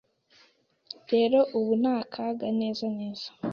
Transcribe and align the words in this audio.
"Rero 1.11 1.39
ubu 1.57 1.71
ni 1.81 1.89
akaga 1.99 2.47
neza 2.59 2.85
neza". 2.97 3.27